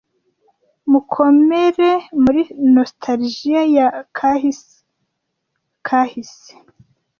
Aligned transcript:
Mukomere 0.91 1.89
muri 2.21 2.41
nostalgia 2.75 3.61
ya 3.75 3.87
kahise 4.17 4.75
kahise. 5.87 6.51